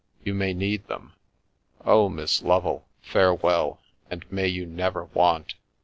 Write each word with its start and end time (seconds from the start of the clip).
You 0.23 0.33
may 0.33 0.55
need 0.55 0.87
them. 0.87 1.13
Oh, 1.85 2.09
Miss 2.09 2.41
Lovel, 2.41 2.87
farewell, 3.03 3.81
and 4.09 4.25
may 4.31 4.47
you 4.47 4.65
never 4.65 5.05
want! 5.05 5.53